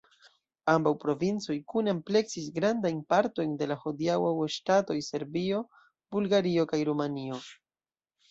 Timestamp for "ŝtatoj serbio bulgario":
4.55-6.65